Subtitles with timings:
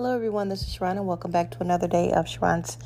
[0.00, 0.48] Hello, everyone.
[0.48, 2.78] This is Sharron, and welcome back to another day of Sharron's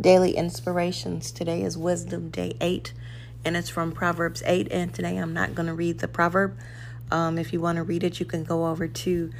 [0.00, 1.30] Daily Inspirations.
[1.30, 2.94] Today is Wisdom Day 8,
[3.44, 4.68] and it's from Proverbs 8.
[4.70, 6.56] And today I'm not going to read the proverb.
[7.10, 9.30] Um, if you want to read it, you can go over to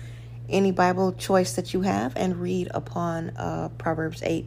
[0.51, 4.45] any Bible choice that you have and read upon uh, Proverbs 8.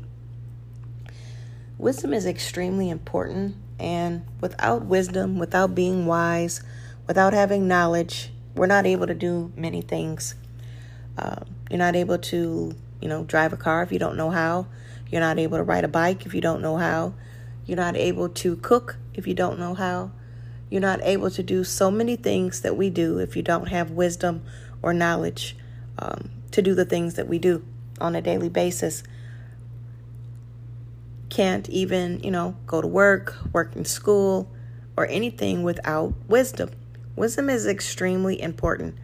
[1.80, 6.62] Wisdom is extremely important, and without wisdom, without being wise,
[7.08, 10.36] without having knowledge, we're not able to do many things.
[11.18, 11.38] Uh,
[11.70, 14.68] you're not able to, you know, drive a car if you don't know how.
[15.10, 17.14] You're not able to ride a bike if you don't know how.
[17.66, 20.12] You're not able to cook if you don't know how.
[20.70, 23.92] You're not able to do so many things that we do if you don't have
[23.92, 24.44] wisdom
[24.82, 25.56] or knowledge
[25.98, 27.66] um, to do the things that we do
[28.00, 29.04] on a daily basis.
[31.30, 34.50] Can't even, you know, go to work, work in school,
[34.96, 36.72] or anything without wisdom.
[37.16, 38.98] Wisdom is extremely important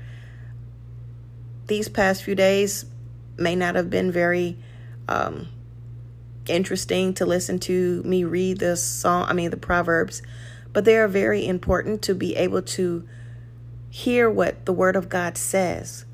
[1.68, 2.86] these past few days
[3.38, 4.58] may not have been very
[5.08, 5.48] um,
[6.48, 10.22] interesting to listen to me read the song, I mean, the Proverbs,
[10.72, 13.08] but they are very important to be able to
[13.90, 16.06] hear what the Word of God says.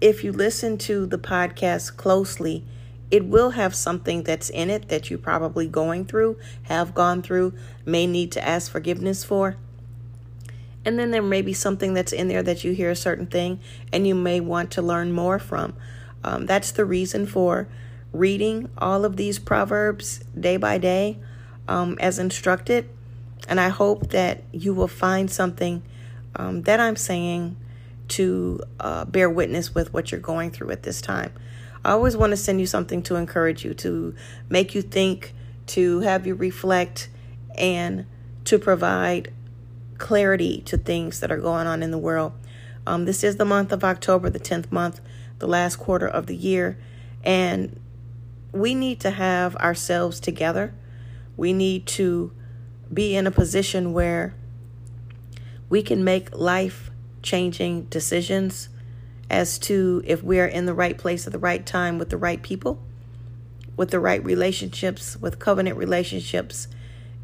[0.00, 2.64] If you listen to the podcast closely,
[3.10, 7.54] it will have something that's in it that you're probably going through, have gone through,
[7.84, 9.56] may need to ask forgiveness for.
[10.84, 13.60] And then there may be something that's in there that you hear a certain thing
[13.92, 15.74] and you may want to learn more from.
[16.24, 17.68] Um, that's the reason for
[18.12, 21.18] reading all of these proverbs day by day
[21.68, 22.88] um, as instructed.
[23.48, 25.82] And I hope that you will find something
[26.36, 27.56] um, that I'm saying
[28.08, 31.32] to uh, bear witness with what you're going through at this time.
[31.84, 34.14] I always want to send you something to encourage you, to
[34.48, 35.32] make you think,
[35.68, 37.08] to have you reflect,
[37.56, 38.04] and
[38.44, 39.32] to provide
[40.00, 42.32] clarity to things that are going on in the world.
[42.86, 45.00] Um, this is the month of October, the 10th month,
[45.38, 46.76] the last quarter of the year.
[47.22, 47.78] And
[48.52, 50.74] we need to have ourselves together.
[51.36, 52.32] We need to
[52.92, 54.34] be in a position where
[55.68, 56.90] we can make life
[57.22, 58.68] changing decisions
[59.30, 62.42] as to if we're in the right place at the right time with the right
[62.42, 62.82] people,
[63.76, 66.66] with the right relationships, with covenant relationships.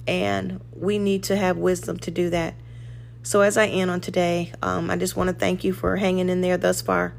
[0.06, 2.54] And we need to have wisdom to do that.
[3.26, 6.28] So, as I end on today, um, I just want to thank you for hanging
[6.28, 7.12] in there thus far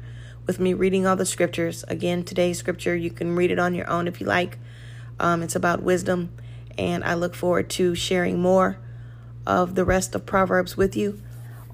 [0.46, 1.84] with me reading all the scriptures.
[1.86, 4.56] Again, today's scripture, you can read it on your own if you like.
[5.20, 6.32] Um, it's about wisdom,
[6.78, 8.78] and I look forward to sharing more
[9.46, 11.20] of the rest of Proverbs with you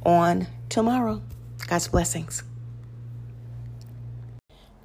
[0.04, 1.22] on tomorrow.
[1.68, 2.42] God's blessings.